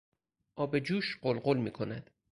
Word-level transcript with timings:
آب 0.55 0.79
جوش 0.79 1.19
غل 1.23 1.37
غل 1.39 1.57
میکند. 1.57 2.09